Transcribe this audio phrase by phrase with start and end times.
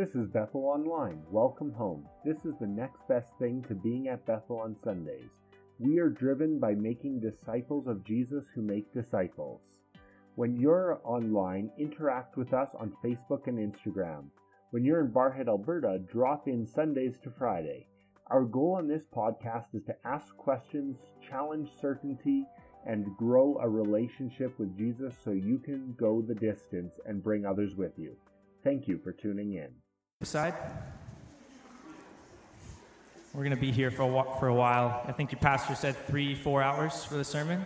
[0.00, 1.22] This is Bethel Online.
[1.30, 2.08] Welcome home.
[2.24, 5.28] This is the next best thing to being at Bethel on Sundays.
[5.78, 9.60] We are driven by making disciples of Jesus who make disciples.
[10.36, 14.30] When you're online, interact with us on Facebook and Instagram.
[14.70, 17.86] When you're in Barrhead, Alberta, drop in Sundays to Friday.
[18.28, 20.96] Our goal on this podcast is to ask questions,
[21.28, 22.46] challenge certainty,
[22.86, 27.76] and grow a relationship with Jesus so you can go the distance and bring others
[27.76, 28.16] with you.
[28.64, 29.79] Thank you for tuning in.
[30.22, 30.52] Side.
[33.32, 35.02] We're going to be here for a, walk for a while.
[35.08, 37.64] I think your pastor said three, four hours for the sermon.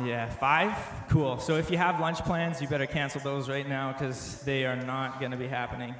[0.00, 0.72] Yeah, five?
[1.08, 1.40] Cool.
[1.40, 4.76] So if you have lunch plans, you better cancel those right now because they are
[4.76, 5.96] not going to be happening.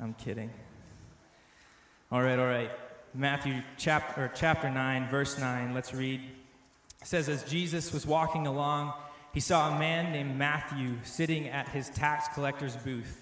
[0.00, 0.50] I'm kidding.
[2.10, 2.70] All right, all right.
[3.12, 5.74] Matthew chapter, chapter 9, verse 9.
[5.74, 6.22] Let's read.
[7.02, 8.94] It says, As Jesus was walking along,
[9.34, 13.21] he saw a man named Matthew sitting at his tax collector's booth.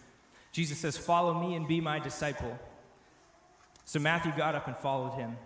[0.53, 2.59] Jesus says, Follow me and be my disciple.
[3.85, 5.37] So Matthew got up and followed him.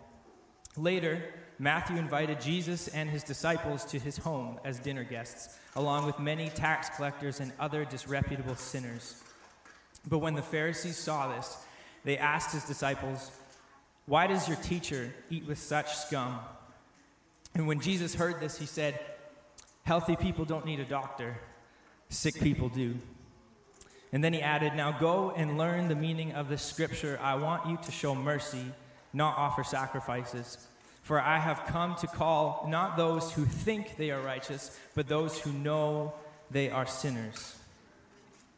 [0.76, 1.22] Later,
[1.58, 6.48] Matthew invited Jesus and his disciples to his home as dinner guests, along with many
[6.48, 9.22] tax collectors and other disreputable sinners.
[10.08, 11.56] But when the Pharisees saw this,
[12.04, 13.30] they asked his disciples,
[14.06, 16.40] Why does your teacher eat with such scum?
[17.54, 18.98] And when Jesus heard this, he said,
[19.84, 21.36] Healthy people don't need a doctor,
[22.08, 22.96] sick people do.
[24.14, 27.18] And then he added, Now go and learn the meaning of this scripture.
[27.20, 28.64] I want you to show mercy,
[29.12, 30.56] not offer sacrifices.
[31.02, 35.36] For I have come to call not those who think they are righteous, but those
[35.40, 36.14] who know
[36.48, 37.56] they are sinners.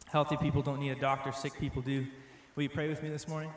[0.08, 2.06] Healthy people don't need a doctor, sick people do.
[2.54, 3.50] Will you pray with me this morning?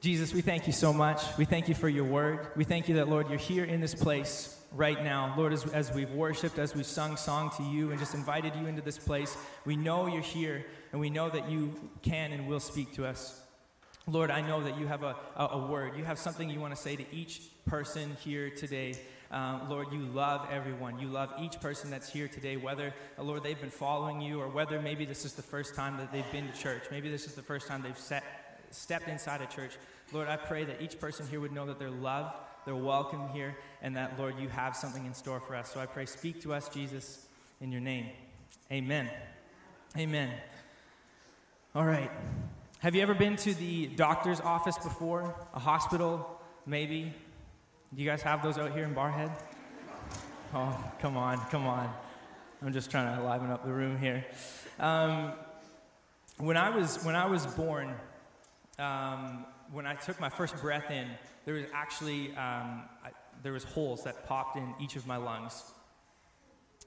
[0.00, 1.22] Jesus, we thank you so much.
[1.36, 2.48] We thank you for your word.
[2.56, 5.34] We thank you that, Lord, you're here in this place right now.
[5.36, 8.66] Lord, as, as we've worshiped, as we've sung song to you and just invited you
[8.66, 11.72] into this place, we know you're here and we know that you
[12.02, 13.40] can and will speak to us.
[14.06, 15.96] Lord, I know that you have a, a, a word.
[15.96, 18.94] You have something you want to say to each person here today.
[19.30, 20.98] Um, Lord, you love everyone.
[20.98, 24.48] You love each person that's here today, whether, uh, Lord, they've been following you or
[24.48, 26.82] whether maybe this is the first time that they've been to church.
[26.90, 28.22] Maybe this is the first time they've set,
[28.70, 29.72] stepped inside a church.
[30.12, 33.56] Lord, I pray that each person here would know that they're loved, they're welcome here,
[33.82, 35.72] and that, Lord, you have something in store for us.
[35.72, 37.26] So I pray, speak to us, Jesus,
[37.60, 38.06] in your name.
[38.72, 39.10] Amen.
[39.96, 40.30] Amen.
[41.74, 42.10] All right.
[42.78, 45.34] Have you ever been to the doctor's office before?
[45.54, 47.12] A hospital, maybe?
[47.94, 49.30] Do you guys have those out here in Barrhead?
[50.54, 51.92] Oh, come on, come on.
[52.62, 54.24] I'm just trying to liven up the room here.
[54.78, 55.32] Um,
[56.38, 57.94] when I was when I was born,
[58.78, 61.08] um, when I took my first breath in,
[61.44, 63.10] there was actually um, I,
[63.42, 65.62] there was holes that popped in each of my lungs,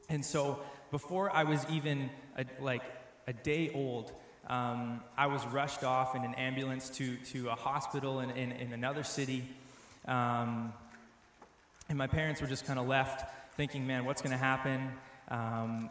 [0.09, 0.59] and so
[0.91, 2.83] before I was even a, like
[3.27, 4.11] a day old,
[4.47, 8.73] um, I was rushed off in an ambulance to to a hospital in, in, in
[8.73, 9.47] another city.
[10.05, 10.73] Um,
[11.89, 13.23] and my parents were just kind of left
[13.55, 14.91] thinking, man, what's going to happen?
[15.29, 15.89] Um,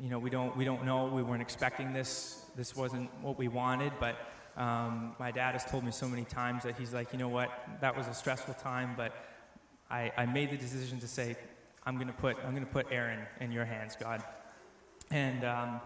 [0.00, 1.06] you know, we don't, we don't know.
[1.06, 2.44] We weren't expecting this.
[2.56, 3.92] This wasn't what we wanted.
[3.98, 4.16] But
[4.58, 7.48] um, my dad has told me so many times that he's like, you know what?
[7.80, 9.14] That was a stressful time, but
[9.88, 11.36] I, I made the decision to say,
[11.86, 14.22] I'm going to put, I'm going to put Aaron in your hands, God.
[15.12, 15.80] And um,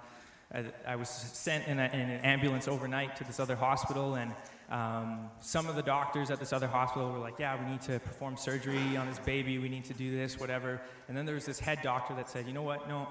[0.53, 4.33] I, I, was sent in, a, in, an ambulance overnight to this other hospital, and
[4.71, 8.01] um, some of the doctors at this other hospital were like, Yeah, we need to
[8.01, 10.81] perform surgery on this baby, we need to do this, whatever.
[11.09, 12.89] And then there was this head doctor that said, You know what?
[12.89, 13.07] No,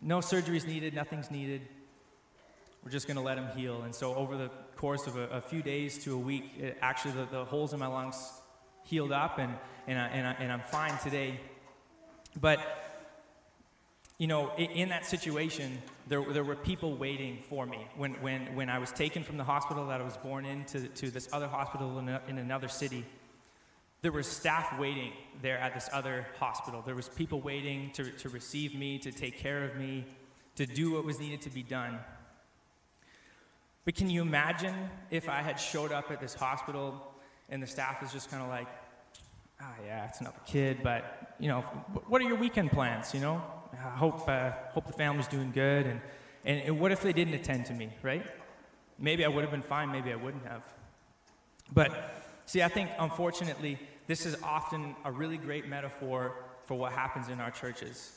[0.00, 1.62] no surgery's needed, nothing's needed.
[2.84, 3.82] We're just going to let him heal.
[3.82, 7.12] And so, over the course of a, a few days to a week, it, actually,
[7.12, 8.16] the, the, holes in my lungs
[8.84, 9.54] healed up, and,
[9.86, 11.38] and, I, and, I, and I'm fine today.
[12.40, 12.60] But
[14.22, 17.88] you know, in, that situation, there, there were people waiting for me.
[17.96, 20.86] When, when, when I was taken from the hospital that I was born in to,
[20.86, 23.04] to this other hospital in, a, in another city,
[24.00, 26.82] there was staff waiting there at this other hospital.
[26.86, 30.04] There was people waiting to, to receive me, to take care of me,
[30.54, 31.98] to do what was needed to be done.
[33.84, 34.74] But can you imagine
[35.10, 37.12] if I had showed up at this hospital
[37.48, 38.68] and the staff was just kind of like,
[39.60, 41.60] ah, yeah, it's another kid, but, you know,
[42.06, 43.42] what are your weekend plans, you know?
[43.72, 45.86] I hope, uh, hope the family's doing good.
[45.86, 46.00] And,
[46.44, 48.24] and, and what if they didn't attend to me, right?
[48.98, 50.62] Maybe I would have been fine, maybe I wouldn't have.
[51.72, 57.28] But see, I think unfortunately, this is often a really great metaphor for what happens
[57.28, 58.16] in our churches.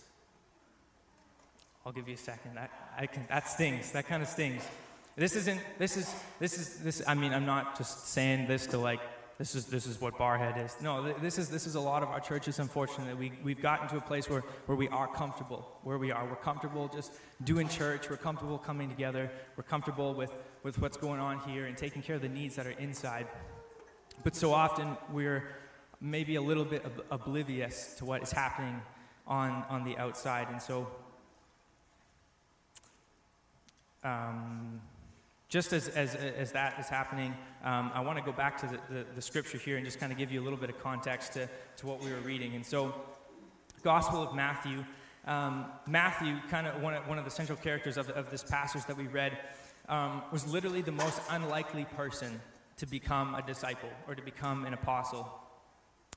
[1.85, 2.55] I'll give you a second.
[2.55, 3.91] That, I can, that stings.
[3.91, 4.63] That kind of stings.
[5.15, 8.77] This isn't, this is, this is, this, I mean, I'm not just saying this to
[8.77, 8.99] like
[9.37, 10.77] this is this is what Barrhead is.
[10.81, 12.59] No, this is this is a lot of our churches.
[12.59, 16.25] Unfortunately, we we've gotten to a place where where we are comfortable, where we are.
[16.25, 17.11] We're comfortable just
[17.43, 18.09] doing church.
[18.09, 19.29] We're comfortable coming together.
[19.57, 20.31] We're comfortable with
[20.63, 23.27] with what's going on here and taking care of the needs that are inside.
[24.23, 25.43] But so often we're
[25.99, 28.81] maybe a little bit ob- oblivious to what is happening
[29.27, 30.87] on on the outside, and so.
[34.01, 34.81] Um,
[35.55, 38.93] just as, as, as that is happening, um, I want to go back to the,
[38.93, 41.31] the, the, scripture here and just kind of give you a little bit of context
[41.31, 41.47] to,
[41.77, 42.55] to what we were reading.
[42.55, 42.93] And so,
[43.81, 44.83] Gospel of Matthew.
[45.23, 48.83] Um, Matthew, kind of one of, one of the central characters of, of this passage
[48.87, 49.37] that we read,
[49.87, 52.41] um, was literally the most unlikely person
[52.75, 55.25] to become a disciple or to become an apostle.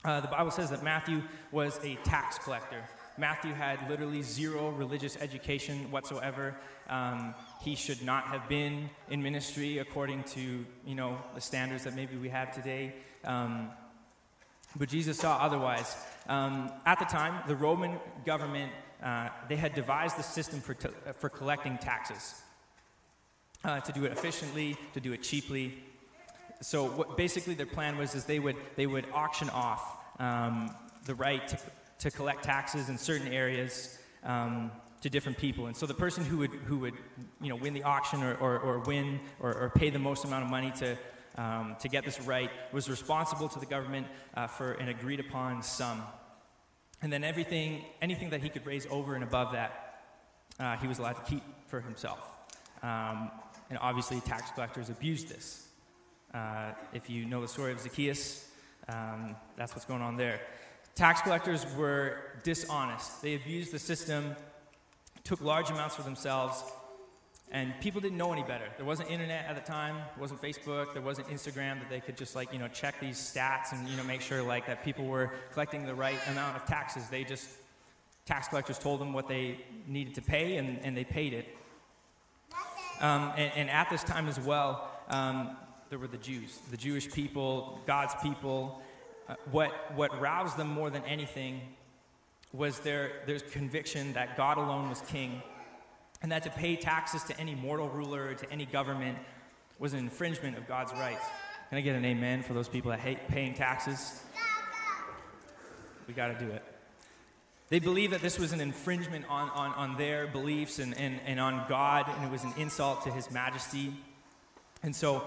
[0.05, 2.82] Uh, the Bible says that Matthew was a tax collector.
[3.19, 6.56] Matthew had literally zero religious education whatsoever.
[6.88, 11.94] Um, he should not have been in ministry according to you know the standards that
[11.94, 12.94] maybe we have today.
[13.25, 13.70] Um,
[14.76, 15.97] but Jesus saw otherwise.
[16.29, 18.70] Um, at the time, the Roman government
[19.03, 20.88] uh, they had devised the system for, t-
[21.19, 22.43] for collecting taxes
[23.65, 25.79] uh, to do it efficiently, to do it cheaply.
[26.61, 30.75] So what basically their plan was is they would they would auction off um,
[31.05, 31.59] the right to
[31.98, 35.66] to collect taxes in certain areas um, to different people.
[35.66, 36.94] And so the person who would, who would
[37.40, 40.44] you know, win the auction or, or, or win or, or, pay the most amount
[40.44, 40.96] of money to,
[41.36, 45.62] um, to get this right was responsible to the government uh, for an agreed upon
[45.62, 46.02] sum.
[47.00, 50.00] And then everything, anything that he could raise over and above that,
[50.58, 52.18] uh, he was allowed to keep for himself.
[52.82, 53.30] Um,
[53.70, 55.68] and obviously, tax collectors abused this.
[56.34, 58.48] Uh, if you know the story of Zacchaeus,
[58.88, 60.40] um, that's what's going on there.
[60.98, 63.22] Tax collectors were dishonest.
[63.22, 64.34] They abused the system,
[65.22, 66.60] took large amounts for themselves,
[67.52, 68.64] and people didn't know any better.
[68.76, 72.16] There wasn't internet at the time, there wasn't Facebook, there wasn't Instagram that they could
[72.16, 75.04] just like, you know, check these stats and, you know, make sure like that people
[75.04, 77.08] were collecting the right amount of taxes.
[77.08, 77.48] They just,
[78.26, 81.46] tax collectors told them what they needed to pay and, and they paid it.
[83.00, 85.56] Um, and, and, at this time as well, um,
[85.90, 88.82] there were the Jews, the Jewish people, God's people,
[89.50, 91.60] what, what roused them more than anything
[92.52, 95.42] was their, their conviction that God alone was king,
[96.22, 99.19] and that to pay taxes to any mortal ruler or to any government
[99.78, 101.25] was an infringement of God's rights.
[101.69, 104.22] Can I get an amen for those people that hate paying taxes?
[106.06, 106.64] We got to do it.
[107.69, 111.38] They believed that this was an infringement on, on, on their beliefs and, and, and
[111.38, 113.92] on God, and it was an insult to his majesty.
[114.82, 115.22] And so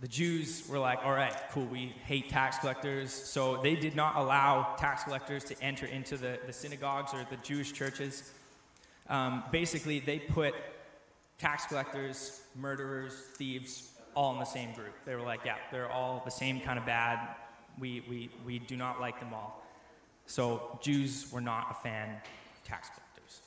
[0.00, 3.12] the Jews were like, all right, cool, we hate tax collectors.
[3.12, 7.38] So they did not allow tax collectors to enter into the, the synagogues or the
[7.38, 8.30] Jewish churches.
[9.08, 10.54] Um, basically, they put
[11.38, 14.94] tax collectors, murderers, thieves, all in the same group.
[15.04, 17.36] They were like, yeah, they're all the same kind of bad.
[17.78, 19.62] We, we, we do not like them all.
[20.26, 23.40] So Jews were not a fan of tax collectors.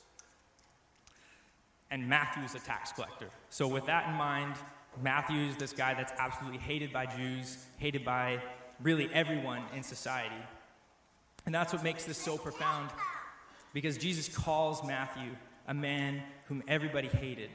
[1.90, 3.28] And Matthew's a tax collector.
[3.50, 4.54] So, with that in mind,
[5.02, 8.40] Matthew's this guy that's absolutely hated by Jews, hated by
[8.82, 10.42] really everyone in society.
[11.46, 12.90] And that's what makes this so profound
[13.72, 15.30] because Jesus calls Matthew
[15.66, 17.50] a man whom everybody hated.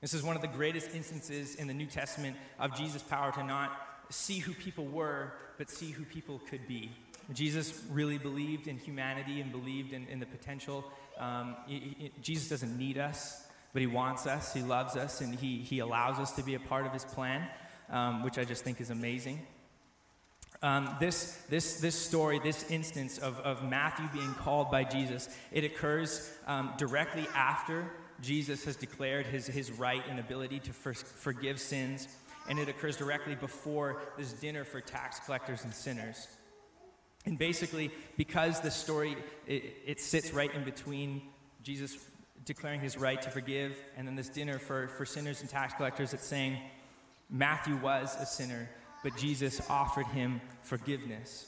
[0.00, 3.44] This is one of the greatest instances in the New Testament of Jesus' power to
[3.44, 3.70] not
[4.08, 6.90] see who people were, but see who people could be.
[7.32, 10.84] Jesus really believed in humanity and believed in, in the potential.
[11.18, 15.34] Um, he, he, Jesus doesn't need us but He wants us, He loves us, and
[15.34, 17.48] He, he allows us to be a part of His plan,
[17.90, 19.40] um, which I just think is amazing.
[20.62, 25.64] Um, this, this, this story, this instance of, of Matthew being called by Jesus, it
[25.64, 27.90] occurs um, directly after
[28.20, 32.08] Jesus has declared his, his right and ability to for, forgive sins,
[32.48, 36.28] and it occurs directly before this dinner for tax collectors and sinners.
[37.26, 39.16] And basically, because the story,
[39.46, 41.22] it, it sits right in between
[41.62, 41.96] Jesus
[42.44, 46.12] declaring his right to forgive, and then this dinner for, for sinners and tax collectors
[46.12, 46.58] that's saying
[47.28, 48.68] Matthew was a sinner,
[49.02, 51.46] but Jesus offered him forgiveness.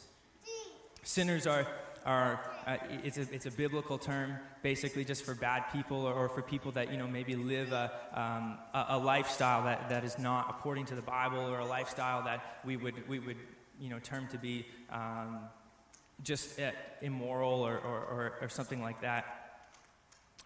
[1.02, 1.66] Sinners are,
[2.04, 6.28] are uh, it's, a, it's a biblical term, basically just for bad people or, or
[6.28, 10.18] for people that, you know, maybe live a, um, a, a, lifestyle that, that is
[10.18, 13.38] not according to the Bible or a lifestyle that we would, we would
[13.80, 15.40] you know, term to be um,
[16.22, 16.70] just uh,
[17.00, 19.41] immoral or, or, or, or something like that.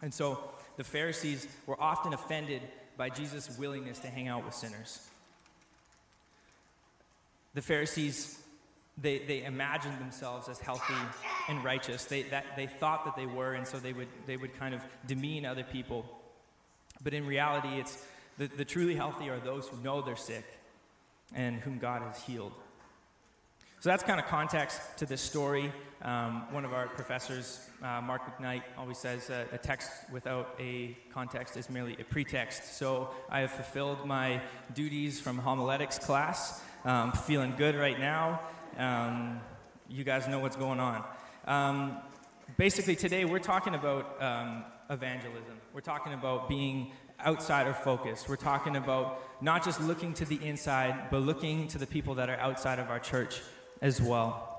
[0.03, 0.39] And so
[0.77, 2.63] the Pharisees were often offended
[2.97, 5.01] by Jesus' willingness to hang out with sinners.
[7.55, 8.39] The Pharisees,
[8.99, 10.95] they, they imagined themselves as healthy
[11.49, 12.05] and righteous.
[12.05, 14.83] They, that, they thought that they were, and so they would, they would kind of
[15.07, 16.05] demean other people.
[17.03, 17.99] But in reality, it's
[18.39, 20.45] the, the truly healthy are those who know they're sick
[21.35, 22.53] and whom God has healed.
[23.87, 25.73] So that's kind of context to this story.
[26.03, 31.57] Um, one of our professors, uh, Mark McKnight, always says a text without a context
[31.57, 32.79] is merely a pretext.
[32.79, 34.43] So I have fulfilled my
[34.75, 36.61] duties from homiletics class.
[36.85, 38.41] Um, feeling good right now.
[38.77, 39.41] Um,
[39.89, 41.05] you guys know what's going on.
[41.45, 41.99] Um,
[42.57, 45.61] basically, today we're talking about um, evangelism.
[45.73, 46.91] We're talking about being
[47.25, 48.29] outsider focused.
[48.29, 52.29] We're talking about not just looking to the inside, but looking to the people that
[52.29, 53.41] are outside of our church
[53.81, 54.57] as well.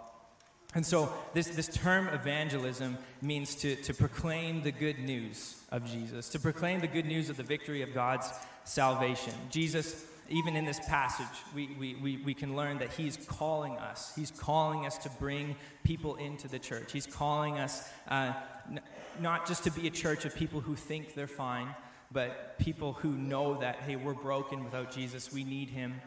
[0.76, 6.30] And so, this, this term evangelism means to, to proclaim the good news of Jesus,
[6.30, 8.30] to proclaim the good news of the victory of God's
[8.64, 9.34] salvation.
[9.50, 14.14] Jesus, even in this passage, we, we, we, we can learn that He's calling us.
[14.16, 16.92] He's calling us to bring people into the church.
[16.92, 18.34] He's calling us uh,
[18.70, 18.82] n-
[19.22, 21.74] not just to be a church of people who think they're fine,
[22.12, 26.02] but people who know that, hey, we're broken without Jesus, we need Him.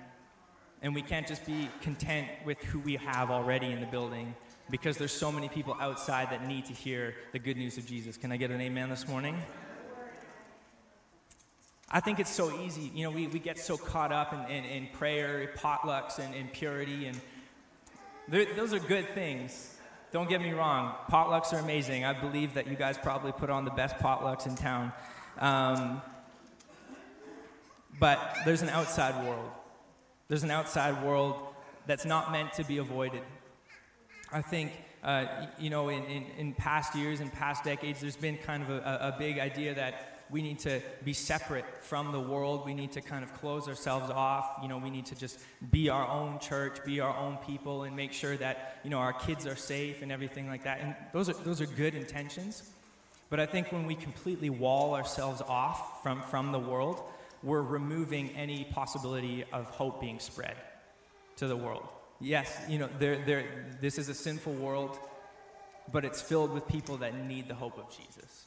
[0.82, 4.34] And we can't just be content with who we have already in the building
[4.70, 8.16] because there's so many people outside that need to hear the good news of Jesus.
[8.16, 9.36] Can I get an amen this morning?
[11.90, 12.90] I think it's so easy.
[12.94, 17.06] You know, we, we get so caught up in, in, in prayer, potlucks, and, purity,
[17.06, 17.20] and
[18.28, 19.76] those are good things.
[20.12, 22.04] Don't get me wrong, potlucks are amazing.
[22.04, 24.92] I believe that you guys probably put on the best potlucks in town.
[25.38, 26.00] Um,
[27.98, 29.50] but there's an outside world.
[30.30, 31.34] There's an outside world
[31.86, 33.22] that's not meant to be avoided.
[34.32, 34.70] I think,
[35.02, 35.26] uh,
[35.58, 39.12] you know, in, in, in, past years, in past decades, there's been kind of a,
[39.12, 42.64] a big idea that we need to be separate from the world.
[42.64, 44.60] We need to kind of close ourselves off.
[44.62, 45.40] You know, we need to just
[45.72, 49.12] be our own church, be our own people, and make sure that, you know, our
[49.12, 50.78] kids are safe and everything like that.
[50.78, 52.70] And those are, those are good intentions.
[53.30, 57.02] But I think when we completely wall ourselves off from, from the world,
[57.42, 60.56] we're removing any possibility of hope being spread
[61.36, 61.86] to the world.
[62.20, 64.98] Yes, you know, this is a sinful world,
[65.90, 68.44] but it's filled with people that need the hope of Jesus.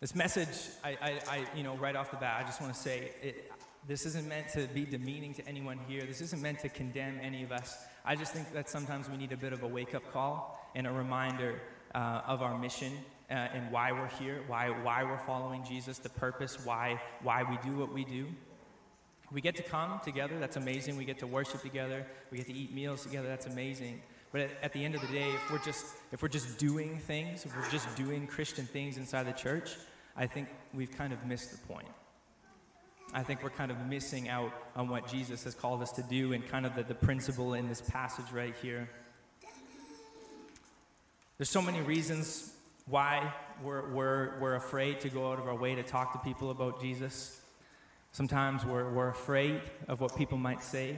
[0.00, 0.48] This message,
[0.82, 3.50] I, I, I you know, right off the bat, I just want to say it,
[3.86, 6.02] this isn't meant to be demeaning to anyone here.
[6.02, 7.76] This isn't meant to condemn any of us.
[8.04, 10.86] I just think that sometimes we need a bit of a wake up call and
[10.86, 11.60] a reminder
[11.94, 12.92] uh, of our mission
[13.30, 17.58] uh, and why we're here, why, why we're following Jesus, the purpose, why, why we
[17.68, 18.26] do what we do.
[19.30, 20.96] We get to come together, that's amazing.
[20.96, 24.00] We get to worship together, we get to eat meals together, that's amazing.
[24.32, 26.98] But at, at the end of the day, if we're, just, if we're just doing
[26.98, 29.76] things, if we're just doing Christian things inside the church,
[30.16, 31.88] I think we've kind of missed the point.
[33.14, 36.34] I think we're kind of missing out on what Jesus has called us to do
[36.34, 38.88] and kind of the, the principle in this passage right here.
[41.38, 42.52] There's so many reasons
[42.86, 46.50] why we're, we're, we're afraid to go out of our way to talk to people
[46.50, 47.40] about Jesus.
[48.10, 50.96] Sometimes we're, we're afraid of what people might say.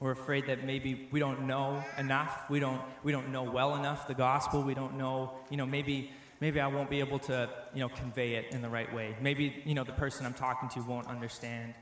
[0.00, 2.48] We're afraid that maybe we don't know enough.
[2.48, 4.62] We don't, we don't know well enough the gospel.
[4.62, 8.36] We don't know, you know, maybe, maybe I won't be able to, you know, convey
[8.36, 9.14] it in the right way.
[9.20, 11.74] Maybe, you know, the person I'm talking to won't understand.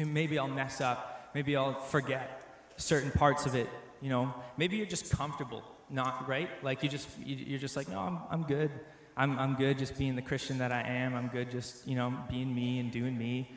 [0.00, 1.30] And maybe I'll mess up.
[1.32, 2.42] Maybe I'll forget
[2.76, 3.68] certain parts of it.
[4.02, 6.48] You know, maybe you're just comfortable not right.
[6.62, 8.70] Like you just you're just like, no, I'm I'm good.
[9.16, 11.14] I'm I'm good just being the Christian that I am.
[11.14, 13.50] I'm good just you know being me and doing me.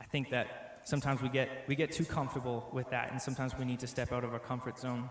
[0.00, 3.64] I think that sometimes we get we get too comfortable with that, and sometimes we
[3.64, 5.10] need to step out of our comfort zone.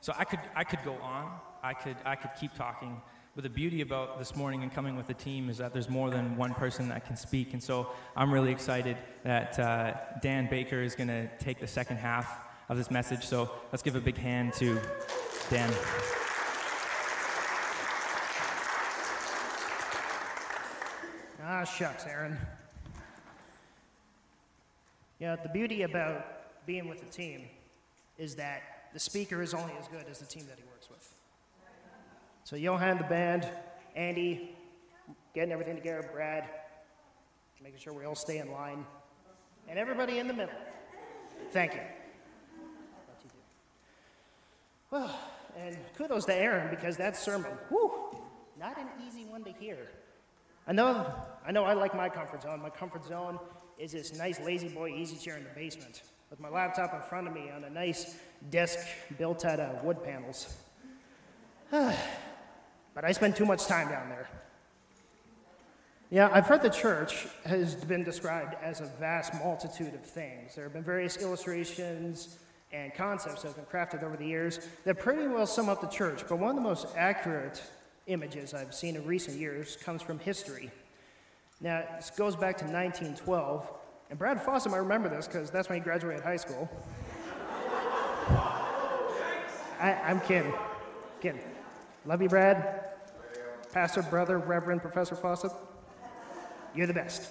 [0.00, 1.30] So I could I could go on.
[1.62, 3.00] I could I could keep talking.
[3.34, 6.08] But the beauty about this morning and coming with the team is that there's more
[6.08, 7.52] than one person that can speak.
[7.52, 11.98] And so I'm really excited that uh, Dan Baker is going to take the second
[11.98, 13.24] half of this message.
[13.24, 14.80] So let's give a big hand to
[15.50, 15.72] Dan.
[21.42, 22.36] Ah, shucks, Aaron.
[25.20, 27.42] Yeah, the beauty about being with a team
[28.18, 31.14] is that the speaker is only as good as the team that he works with.
[32.44, 33.48] So, Johan, the band,
[33.94, 34.56] Andy,
[35.34, 36.48] getting everything together, Brad,
[37.62, 38.84] making sure we all stay in line,
[39.68, 40.54] and everybody in the middle.
[41.52, 41.80] Thank you.
[44.90, 45.18] Well,
[45.56, 47.92] and kudos to Aaron because that sermon, whew,
[48.58, 49.78] not an easy one to hear.
[50.66, 51.12] I know,
[51.46, 52.60] I know I like my comfort zone.
[52.60, 53.38] My comfort zone
[53.78, 57.34] is this nice La-Z-Boy easy chair in the basement with my laptop in front of
[57.34, 58.16] me on a nice
[58.50, 58.78] desk
[59.18, 60.54] built out of wood panels.
[61.70, 64.28] but I spend too much time down there.
[66.10, 70.54] Yeah, I've heard the church has been described as a vast multitude of things.
[70.54, 72.38] There have been various illustrations,
[72.72, 75.86] and concepts that have been crafted over the years that pretty well sum up the
[75.86, 76.24] church.
[76.28, 77.62] But one of the most accurate
[78.06, 80.70] images I've seen in recent years comes from history.
[81.60, 83.70] Now, this goes back to 1912
[84.10, 86.70] And Brad Fossum, I remember this because that's when he graduated high school.
[89.80, 90.52] I, I'm kidding.
[91.20, 91.40] Kidding.
[92.04, 92.90] Love you, Brad.
[93.72, 95.52] Pastor, brother, Reverend Professor Fawcett.
[96.74, 97.30] You're the best.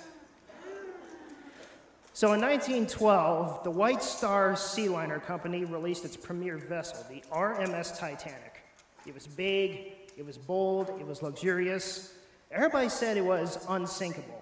[2.15, 7.99] So in 1912, the White Star Sea Liner Company released its premier vessel, the RMS
[7.99, 8.63] Titanic.
[9.05, 12.13] It was big, it was bold, it was luxurious.
[12.51, 14.41] Everybody said it was unsinkable.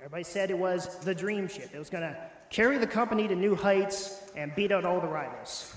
[0.00, 1.70] Everybody said it was the dream ship.
[1.72, 2.14] It was going to
[2.50, 5.74] carry the company to new heights and beat out all the rivals.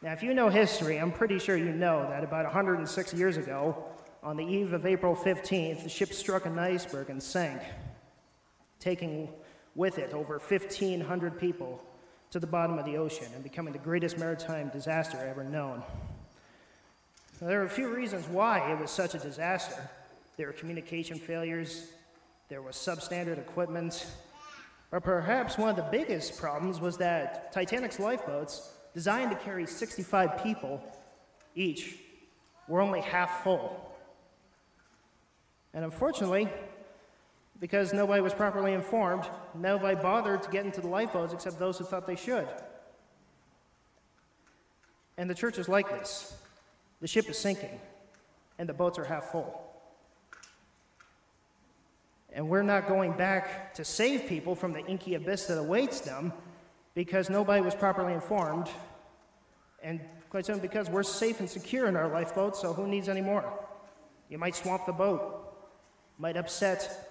[0.00, 3.76] Now, if you know history, I'm pretty sure you know that about 106 years ago,
[4.22, 7.60] on the eve of April 15th, the ship struck an iceberg and sank,
[8.80, 9.28] taking
[9.74, 11.82] with it over 1,500 people
[12.30, 15.82] to the bottom of the ocean and becoming the greatest maritime disaster ever known.
[17.40, 19.88] Now, there are a few reasons why it was such a disaster.
[20.36, 21.92] There were communication failures,
[22.48, 24.06] there was substandard equipment,
[24.92, 30.42] or perhaps one of the biggest problems was that Titanic's lifeboats designed to carry 65
[30.42, 30.80] people
[31.54, 31.96] each,
[32.68, 33.92] were only half full.
[35.72, 36.48] And unfortunately,
[37.60, 41.84] because nobody was properly informed, nobody bothered to get into the lifeboats except those who
[41.84, 42.48] thought they should.
[45.16, 46.34] And the church is like this
[47.00, 47.80] the ship is sinking,
[48.58, 49.60] and the boats are half full.
[52.32, 56.32] And we're not going back to save people from the inky abyss that awaits them
[56.94, 58.68] because nobody was properly informed,
[59.82, 63.20] and quite soon, because we're safe and secure in our lifeboat, so who needs any
[63.20, 63.44] more?
[64.28, 65.54] You might swamp the boat,
[66.18, 67.03] might upset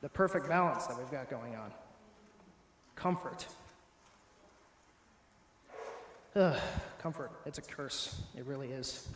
[0.00, 1.72] the perfect balance that we've got going on.
[2.94, 3.46] Comfort.
[6.36, 6.60] Ugh,
[7.00, 8.20] comfort, it's a curse.
[8.36, 9.08] It really is.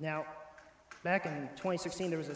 [0.00, 0.24] Now,
[1.04, 2.28] back in 2016, there was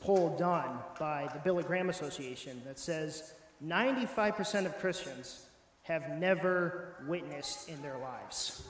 [0.00, 5.46] a poll done by the Billy Graham Association that says 95% of Christians
[5.82, 8.68] have never witnessed in their lives.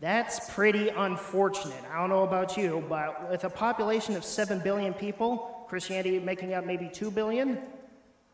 [0.00, 1.82] That's pretty unfortunate.
[1.92, 6.54] I don't know about you, but with a population of 7 billion people, Christianity making
[6.54, 7.58] up maybe 2 billion,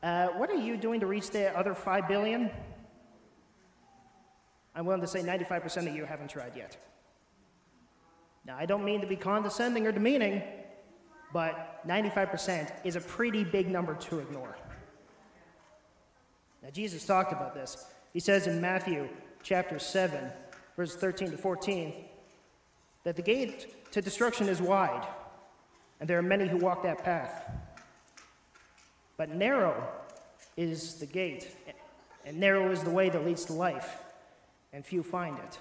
[0.03, 2.51] uh, what are you doing to reach the other 5 billion?
[4.75, 6.77] I'm willing to say 95% of you haven't tried yet.
[8.47, 10.43] Now, I don't mean to be condescending or demeaning,
[11.33, 14.57] but 95% is a pretty big number to ignore.
[16.63, 17.87] Now, Jesus talked about this.
[18.13, 19.09] He says in Matthew
[19.43, 20.31] chapter 7,
[20.77, 21.95] verses 13 to 14,
[23.05, 25.07] that the gate to destruction is wide,
[26.01, 27.51] and there are many who walk that path.
[29.17, 29.87] But narrow
[30.57, 31.55] is the gate,
[32.25, 33.99] and narrow is the way that leads to life,
[34.73, 35.59] and few find it.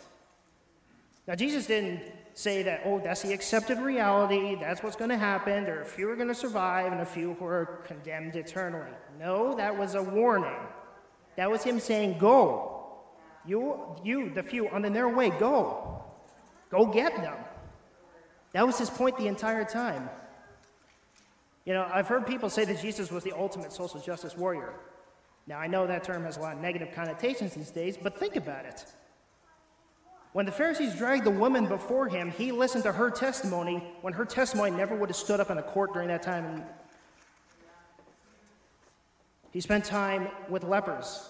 [1.27, 2.01] Now, Jesus didn't
[2.33, 5.85] say that, oh, that's the accepted reality, that's what's going to happen, there are a
[5.85, 8.89] few who are going to survive and a few who are condemned eternally.
[9.19, 10.59] No, that was a warning.
[11.35, 12.72] That was him saying, go.
[13.45, 16.03] You, you, the few on the narrow way, go.
[16.69, 17.35] Go get them.
[18.53, 20.09] That was his point the entire time.
[21.65, 24.73] You know, I've heard people say that Jesus was the ultimate social justice warrior.
[25.47, 28.35] Now, I know that term has a lot of negative connotations these days, but think
[28.35, 28.85] about it.
[30.33, 34.25] When the Pharisees dragged the woman before him, he listened to her testimony when her
[34.25, 36.63] testimony never would have stood up in a court during that time.
[39.51, 41.29] He spent time with lepers,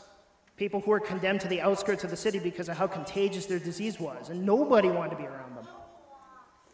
[0.58, 3.60] people who were condemned to the outskirts of the city because of how contagious their
[3.60, 5.68] disease was, and nobody wanted to be around them.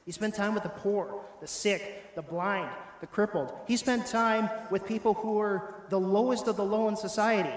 [0.06, 3.54] He spent time with the poor, the sick, the blind, the crippled.
[3.68, 7.54] He spent time with people who were the lowest of the low in society.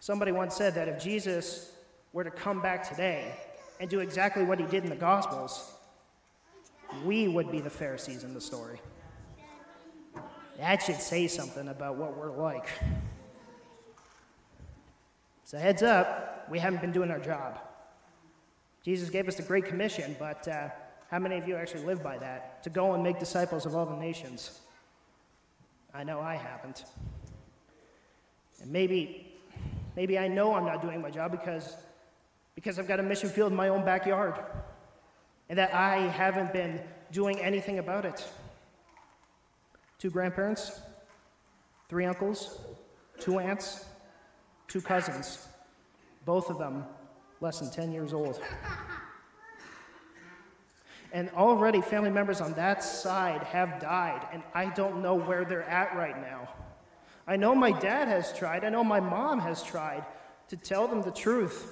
[0.00, 1.70] Somebody once said that if Jesus
[2.12, 3.32] were to come back today
[3.78, 5.72] and do exactly what he did in the Gospels,
[7.04, 8.80] we would be the Pharisees in the story.
[10.58, 12.68] That should say something about what we're like.
[15.52, 17.60] So, heads up, we haven't been doing our job.
[18.82, 20.70] Jesus gave us the Great Commission, but uh,
[21.10, 22.64] how many of you actually live by that?
[22.64, 24.58] To go and make disciples of all the nations.
[25.94, 26.84] I know I haven't.
[28.60, 29.32] And maybe
[29.96, 31.76] Maybe I know I'm not doing my job because,
[32.54, 34.38] because I've got a mission field in my own backyard
[35.48, 38.26] and that I haven't been doing anything about it.
[39.98, 40.80] Two grandparents,
[41.88, 42.58] three uncles,
[43.20, 43.84] two aunts,
[44.72, 45.48] two cousins,
[46.24, 46.86] both of them
[47.42, 48.40] less than 10 years old.
[51.12, 55.68] And already family members on that side have died, and I don't know where they're
[55.68, 56.48] at right now.
[57.26, 60.06] I know my dad has tried, I know my mom has tried
[60.48, 61.70] to tell them the truth.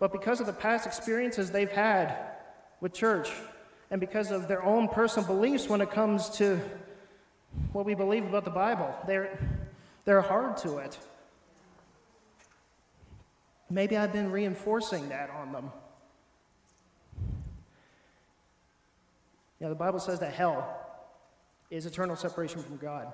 [0.00, 2.16] But because of the past experiences they've had
[2.80, 3.30] with church
[3.92, 6.60] and because of their own personal beliefs when it comes to
[7.70, 8.92] what we believe about the Bible.
[9.06, 9.38] They're,
[10.04, 10.98] they're hard to it.
[13.72, 15.72] Maybe I've been reinforcing that on them.
[19.58, 20.78] You know, the Bible says that hell
[21.70, 23.10] is eternal separation from God,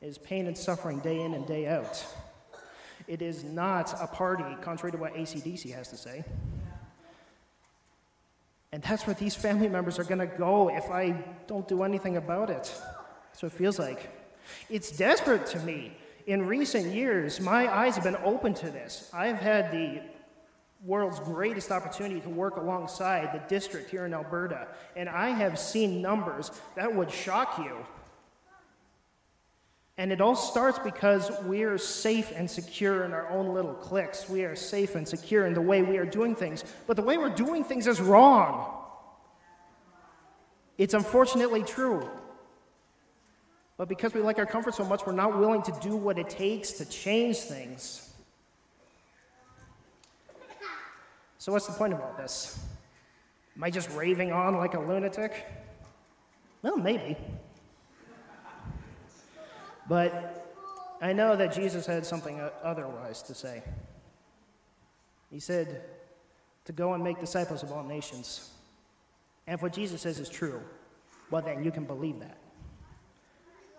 [0.00, 2.06] it is pain and suffering day in and day out.
[3.08, 6.22] It is not a party, contrary to what ACDC has to say.
[8.70, 12.16] And that's where these family members are going to go if I don't do anything
[12.16, 12.72] about it.
[13.32, 14.08] So it feels like.
[14.68, 15.96] It's desperate to me.
[16.30, 19.10] In recent years, my eyes have been open to this.
[19.12, 20.00] I've had the
[20.84, 26.00] world's greatest opportunity to work alongside the district here in Alberta, and I have seen
[26.00, 27.84] numbers that would shock you.
[29.98, 34.28] And it all starts because we are safe and secure in our own little cliques.
[34.28, 36.62] We are safe and secure in the way we are doing things.
[36.86, 38.72] But the way we're doing things is wrong.
[40.78, 42.08] It's unfortunately true.
[43.80, 46.28] But because we like our comfort so much, we're not willing to do what it
[46.28, 48.12] takes to change things.
[51.38, 52.62] So, what's the point of all this?
[53.56, 55.46] Am I just raving on like a lunatic?
[56.60, 57.16] Well, maybe.
[59.88, 60.46] But
[61.00, 63.62] I know that Jesus had something otherwise to say.
[65.30, 65.84] He said
[66.66, 68.50] to go and make disciples of all nations.
[69.46, 70.60] And if what Jesus says is true,
[71.30, 72.36] well, then you can believe that.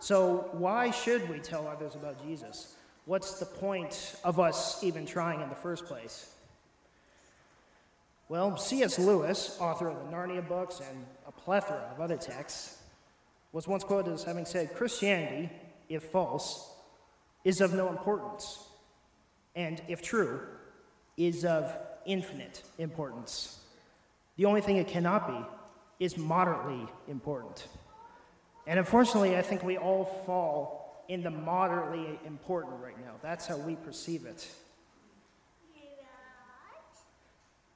[0.01, 2.73] So, why should we tell others about Jesus?
[3.05, 6.33] What's the point of us even trying in the first place?
[8.27, 8.97] Well, C.S.
[8.97, 12.79] Lewis, author of the Narnia books and a plethora of other texts,
[13.51, 15.51] was once quoted as having said Christianity
[15.87, 16.73] if false,
[17.43, 18.57] is of no importance,
[19.55, 20.41] and if true,
[21.15, 23.59] is of infinite importance.
[24.35, 27.67] The only thing it cannot be is moderately important.
[28.67, 33.13] And unfortunately, I think we all fall in the moderately important right now.
[33.21, 34.47] That's how we perceive it.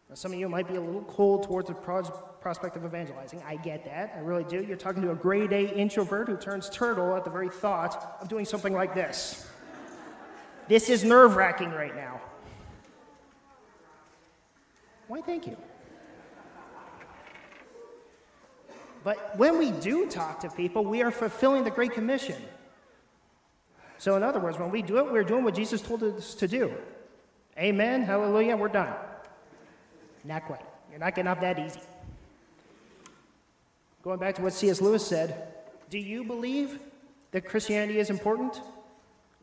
[0.08, 3.42] Now, some of you might be a little cold towards the prospect of evangelizing.
[3.46, 4.14] I get that.
[4.16, 4.64] I really do.
[4.64, 8.30] You're talking to a grade A introvert who turns turtle at the very thought of
[8.30, 9.48] doing something like this.
[10.68, 12.22] this is nerve wracking right now.
[15.08, 15.58] Why, thank you.
[19.06, 22.42] But when we do talk to people, we are fulfilling the Great Commission.
[24.00, 26.48] So, in other words, when we do it, we're doing what Jesus told us to
[26.48, 26.74] do.
[27.56, 28.02] Amen.
[28.02, 28.58] Hallelujah.
[28.58, 28.92] We're done.
[30.24, 30.62] Not quite.
[30.90, 31.82] You're not getting off that easy.
[34.02, 34.82] Going back to what C.S.
[34.82, 35.54] Lewis said,
[35.92, 36.80] do you believe
[37.30, 38.60] that Christianity is important?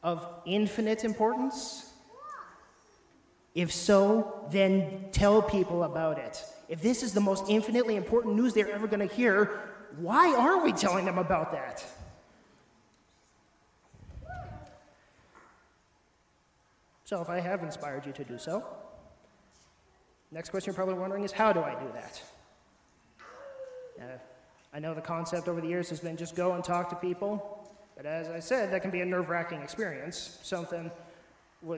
[0.02, 1.92] Of infinite importance?
[3.54, 6.44] If so, then tell people about it.
[6.72, 9.60] If this is the most infinitely important news they're ever going to hear,
[9.98, 11.84] why aren't we telling them about that?
[17.04, 18.64] So, if I have inspired you to do so,
[20.32, 22.22] Next question you're probably wondering is how do I do that?
[24.00, 24.18] Uh,
[24.72, 27.70] I know the concept over the years has been just go and talk to people,
[27.98, 30.90] but as I said, that can be a nerve wracking experience, something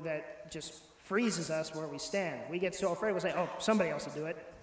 [0.05, 2.43] that just freezes us where we stand.
[2.49, 4.54] We get so afraid, we'll say, oh, somebody else will do it.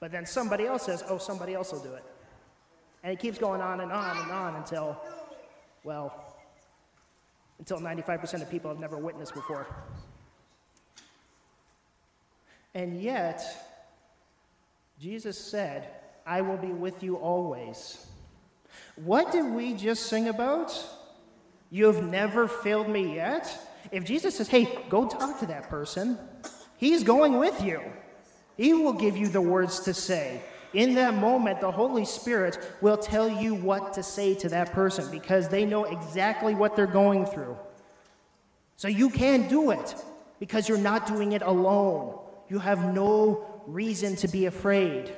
[0.00, 2.04] But then somebody else says, oh, somebody else will do it.
[3.02, 5.00] And it keeps going on and on and on until,
[5.84, 6.36] well,
[7.58, 9.66] until 95% of people have never witnessed before.
[12.74, 13.42] And yet,
[14.98, 15.88] Jesus said,
[16.26, 18.06] I will be with you always.
[18.96, 20.72] What did we just sing about?
[21.70, 23.66] You have never failed me yet?
[23.92, 26.18] If Jesus says, hey, go talk to that person,
[26.76, 27.80] he's going with you.
[28.60, 30.42] He will give you the words to say.
[30.74, 35.10] In that moment, the Holy Spirit will tell you what to say to that person
[35.10, 37.56] because they know exactly what they're going through.
[38.76, 39.94] So you can do it
[40.38, 42.18] because you're not doing it alone
[42.50, 45.14] you have no reason to be afraid.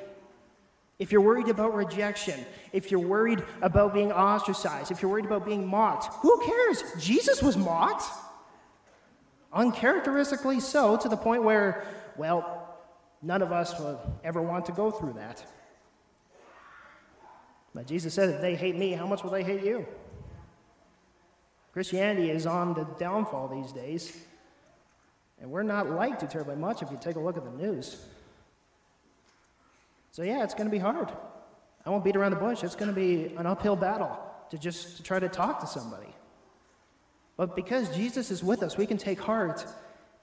[0.99, 5.47] If you're worried about rejection, if you're worried about being ostracized, if you're worried about
[5.47, 6.85] being mocked, who cares?
[7.01, 8.05] Jesus was mocked.
[9.53, 11.85] Uncharacteristically so, to the point where,
[12.17, 12.62] well,
[13.23, 15.45] none of us will ever want to go through that.
[17.75, 19.87] But Jesus said, if they hate me, how much will they hate you?
[21.73, 24.17] Christianity is on the downfall these days.
[25.41, 28.05] And we're not liked terribly much if you take a look at the news.
[30.13, 31.11] So, yeah, it's going to be hard.
[31.87, 32.63] I won't beat around the bush.
[32.63, 34.19] It's going to be an uphill battle
[34.51, 36.15] to just to try to talk to somebody.
[37.39, 39.67] But because Jesus is with us, we can take heart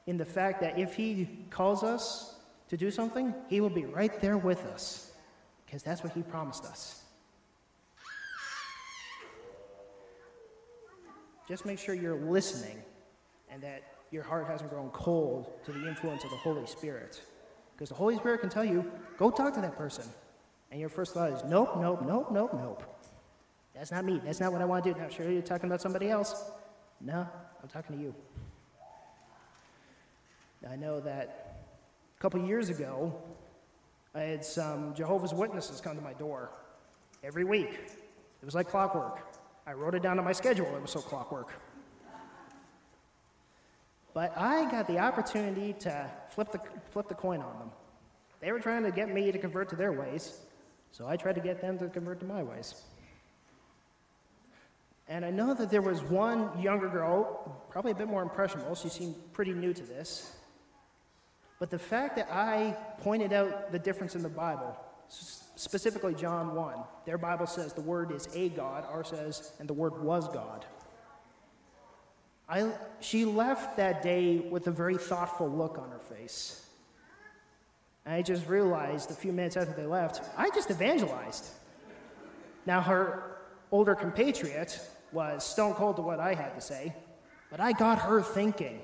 [0.05, 2.28] in the fact that if He calls us
[2.69, 5.11] to do something, He will be right there with us.
[5.65, 7.03] because that's what He promised us.
[11.47, 12.81] Just make sure you're listening
[13.51, 17.21] and that your heart hasn't grown cold to the influence of the Holy Spirit.
[17.73, 20.03] Because the Holy Spirit can tell you, go talk to that person.
[20.71, 22.83] And your first thought is, nope, nope, nope, nope, nope.
[23.73, 24.21] That's not me.
[24.23, 24.99] That's not what I want to do.
[24.99, 26.51] Now, sure, you're talking about somebody else.
[27.01, 27.27] No,
[27.63, 28.13] I'm talking to you.
[30.69, 31.48] I know that
[32.19, 33.15] a couple years ago,
[34.13, 36.49] I had some Jehovah's Witnesses come to my door
[37.23, 37.69] every week.
[37.71, 39.25] It was like clockwork.
[39.65, 41.53] I wrote it down on my schedule, it was so clockwork.
[44.13, 46.59] But I got the opportunity to flip the,
[46.91, 47.71] flip the coin on them.
[48.41, 50.39] They were trying to get me to convert to their ways,
[50.91, 52.83] so I tried to get them to convert to my ways.
[55.07, 58.75] And I know that there was one younger girl, probably a bit more impressionable.
[58.75, 60.35] She seemed pretty new to this.
[61.59, 64.75] But the fact that I pointed out the difference in the Bible,
[65.07, 69.73] specifically John 1, their Bible says the word is a God, ours says, and the
[69.73, 70.65] word was God.
[72.47, 76.65] I, she left that day with a very thoughtful look on her face.
[78.05, 81.45] And I just realized a few minutes after they left, I just evangelized.
[82.65, 83.37] Now, her
[83.71, 84.79] older compatriot
[85.11, 86.95] was stone cold to what I had to say,
[87.51, 88.79] but I got her thinking.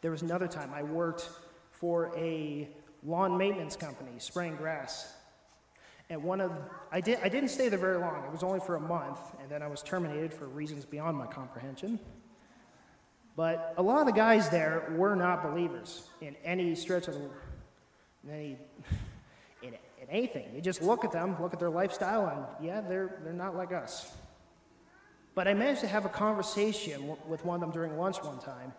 [0.00, 1.28] There was another time I worked
[1.72, 2.68] for a
[3.02, 5.14] lawn maintenance company spraying grass.
[6.08, 6.52] And one of
[6.90, 8.24] I did I didn't stay there very long.
[8.24, 11.26] It was only for a month, and then I was terminated for reasons beyond my
[11.26, 12.00] comprehension.
[13.36, 17.30] But a lot of the guys there were not believers in any stretch of the
[18.24, 18.58] in any
[19.62, 20.52] in, in anything.
[20.54, 23.72] You just look at them, look at their lifestyle, and yeah, they're they're not like
[23.72, 24.12] us.
[25.36, 28.72] But I managed to have a conversation with one of them during lunch one time,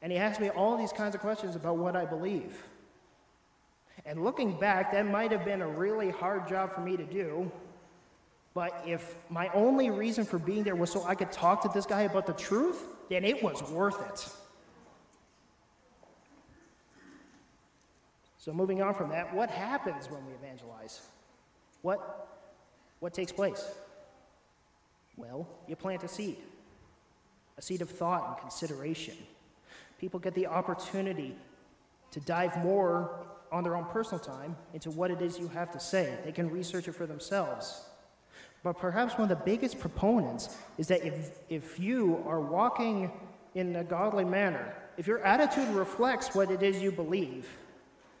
[0.00, 2.62] and he asked me all these kinds of questions about what I believe.
[4.06, 7.50] And looking back, that might have been a really hard job for me to do.
[8.54, 11.84] But if my only reason for being there was so I could talk to this
[11.86, 14.28] guy about the truth, then it was worth it.
[18.38, 21.02] So, moving on from that, what happens when we evangelize?
[21.82, 22.28] What,
[23.00, 23.62] what takes place?
[25.16, 26.38] Well, you plant a seed,
[27.58, 29.16] a seed of thought and consideration.
[29.98, 31.36] People get the opportunity
[32.12, 35.80] to dive more on their own personal time into what it is you have to
[35.80, 36.16] say.
[36.24, 37.84] They can research it for themselves.
[38.62, 43.10] But perhaps one of the biggest proponents is that if, if you are walking
[43.54, 47.48] in a godly manner, if your attitude reflects what it is you believe,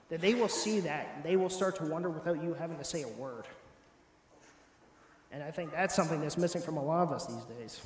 [0.08, 2.84] then they will see that and they will start to wonder without you having to
[2.84, 3.44] say a word.
[5.30, 7.80] And I think that's something that's missing from a lot of us these days.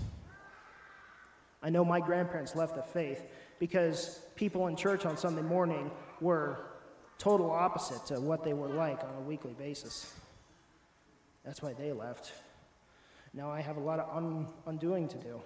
[1.63, 3.25] I know my grandparents left the faith
[3.59, 6.67] because people in church on Sunday morning were
[7.19, 10.13] total opposite to what they were like on a weekly basis.
[11.45, 12.33] That's why they left.
[13.33, 15.41] Now I have a lot of un- undoing to do.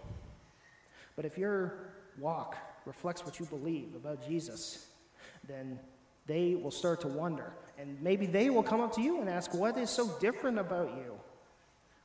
[1.16, 1.74] But if your
[2.18, 4.86] walk reflects what you believe about Jesus,
[5.46, 5.78] then
[6.26, 7.52] they will start to wonder.
[7.78, 10.88] And maybe they will come up to you and ask, What is so different about
[10.96, 11.12] you?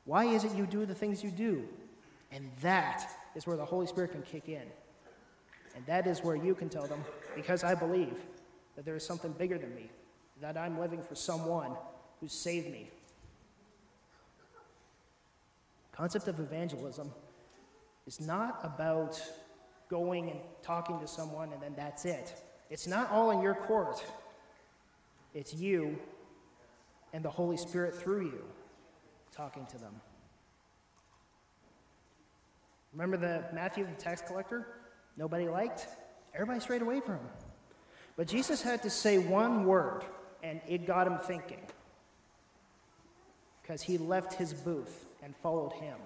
[0.06, 1.67] Why is it you do the things you do?
[2.32, 4.63] And that is where the Holy Spirit can kick in.
[5.76, 7.04] And that is where you can tell them,
[7.36, 8.15] because I believe
[8.76, 9.89] that there is something bigger than me,
[10.41, 11.72] that I'm living for someone
[12.20, 12.89] who saved me.
[15.91, 17.12] Concept of evangelism
[18.08, 19.22] is not about
[19.89, 22.34] going and talking to someone and then that's it.
[22.70, 24.04] It's not all in your court.
[25.34, 25.98] It's you
[27.13, 28.44] and the Holy Spirit through you
[29.32, 29.94] talking to them.
[32.94, 34.68] Remember the Matthew, the tax collector?
[35.18, 35.88] Nobody liked?
[36.34, 37.30] Everybody strayed away from him.
[38.18, 40.04] But Jesus had to say one word,
[40.44, 41.62] and it got him thinking.
[43.62, 45.98] Because he left his booth and followed him.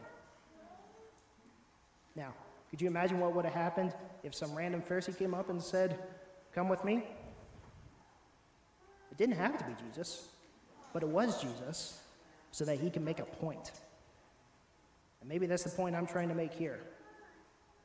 [2.15, 2.33] Now,
[2.69, 3.93] could you imagine what would have happened
[4.23, 5.99] if some random Pharisee came up and said,
[6.53, 7.03] Come with me?
[9.11, 10.27] It didn't have to be Jesus,
[10.93, 11.99] but it was Jesus
[12.51, 13.71] so that he can make a point.
[15.25, 16.79] And maybe that's the point I'm trying to make here.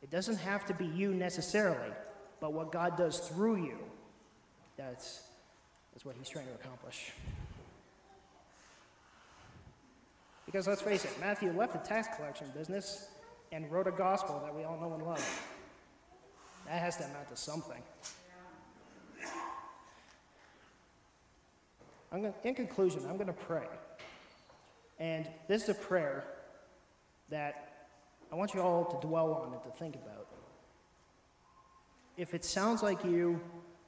[0.03, 1.91] It doesn't have to be you necessarily,
[2.39, 3.79] but what God does through you.
[4.77, 5.23] That's,
[5.95, 7.13] that's what he's trying to accomplish.
[10.45, 13.09] Because let's face it, Matthew left the tax collection business
[13.53, 15.43] and wrote a gospel that we all know and love.
[16.67, 17.83] That has to amount to something.
[22.13, 23.67] Gonna, in conclusion, I'm going to pray.
[24.99, 26.25] And this is a prayer
[27.31, 27.89] that
[28.33, 30.27] I want you all to dwell on and to think about.
[32.17, 33.41] If it sounds like you,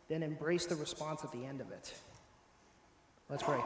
[0.08, 1.94] then embrace the response at the end of it.
[3.28, 3.60] Let's pray.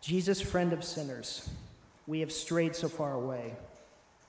[0.00, 1.48] Jesus, friend of sinners,
[2.06, 3.56] we have strayed so far away.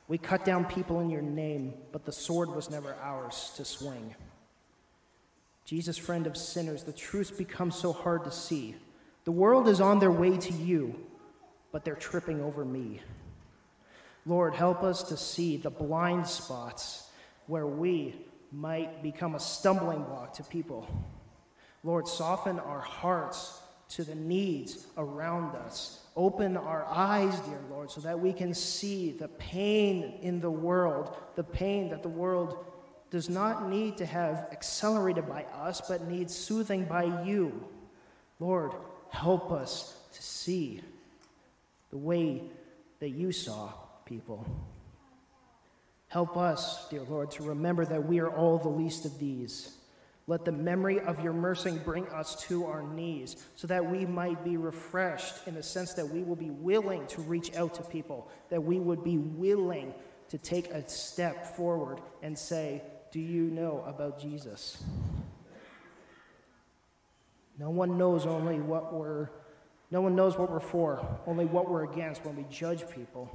[0.08, 4.16] We cut down people in your name, but the sword was never ours to swing.
[5.66, 8.76] Jesus, friend of sinners, the truth becomes so hard to see.
[9.26, 10.96] The world is on their way to you,
[11.72, 13.02] but they're tripping over me.
[14.26, 17.10] Lord, help us to see the blind spots
[17.48, 18.16] where we
[18.52, 20.88] might become a stumbling block to people.
[21.84, 26.06] Lord, soften our hearts to the needs around us.
[26.16, 31.16] Open our eyes, dear Lord, so that we can see the pain in the world,
[31.36, 32.66] the pain that the world
[33.10, 37.64] does not need to have accelerated by us, but needs soothing by you.
[38.40, 38.74] Lord,
[39.10, 40.82] help us to see
[41.98, 42.44] the way
[43.00, 43.72] that you saw
[44.06, 44.46] people.
[46.10, 49.76] Help us, dear Lord, to remember that we are all the least of these.
[50.28, 54.44] Let the memory of your mercy bring us to our knees so that we might
[54.44, 58.30] be refreshed in the sense that we will be willing to reach out to people,
[58.50, 59.94] that we would be willing
[60.30, 64.84] to take a step forward and say, Do you know about Jesus?
[67.58, 69.30] No one knows only what we're
[69.92, 73.30] no one knows what we're for, only what we're against when we judge people.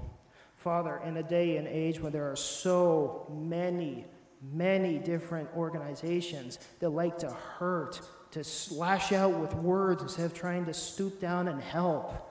[0.57, 4.07] Father, in a day and age when there are so many
[4.51, 8.01] many different organizations that like to hurt,
[8.33, 12.29] to slash out with words instead of trying to stoop down and help.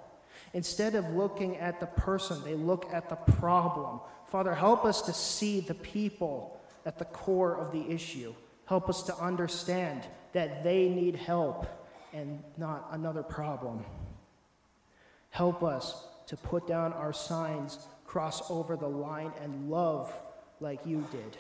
[0.54, 4.02] Instead of looking at the person, they look at the problem.
[4.28, 8.34] Father, help us to see the people at the core of the issue.
[8.66, 11.68] Help us to understand that they need help
[12.14, 13.86] and not another problem.
[15.32, 20.14] Help us to put down our signs, cross over the line, and love
[20.60, 21.38] like you did.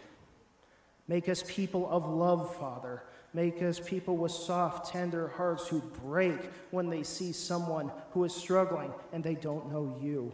[1.07, 3.03] Make us people of love, Father.
[3.33, 6.39] Make us people with soft, tender hearts who break
[6.71, 10.33] when they see someone who is struggling and they don't know you.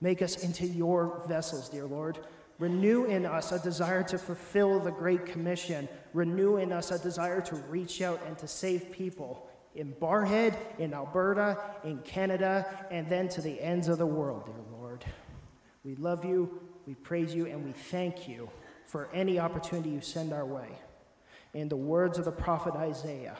[0.00, 2.18] Make us into your vessels, dear Lord.
[2.58, 5.88] Renew in us a desire to fulfill the Great Commission.
[6.12, 10.94] Renew in us a desire to reach out and to save people in Barrhead, in
[10.94, 15.04] Alberta, in Canada, and then to the ends of the world, dear Lord.
[15.84, 18.50] We love you, we praise you, and we thank you
[18.86, 20.68] for any opportunity you send our way.
[21.54, 23.36] In the words of the prophet Isaiah,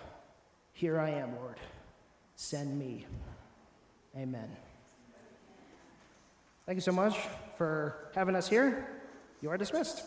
[0.73, 1.59] here I am, Lord,
[2.37, 3.07] send me.
[4.17, 4.49] Amen.
[6.67, 7.17] Thank you so much
[7.57, 8.87] for having us here.
[9.43, 10.05] You are dismissed.